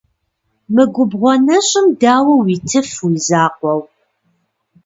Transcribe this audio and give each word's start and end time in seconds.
Мы 0.73 0.83
губгъуэ 0.95 1.33
нэщӀым 1.45 1.87
дауэ 1.99 2.33
уитыф 2.41 2.89
уи 3.05 3.15
закъуэу? 3.25 3.81